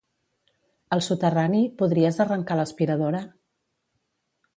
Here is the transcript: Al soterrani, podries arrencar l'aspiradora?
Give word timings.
Al 0.95 1.03
soterrani, 1.07 1.59
podries 1.81 2.17
arrencar 2.25 2.57
l'aspiradora? 2.61 3.21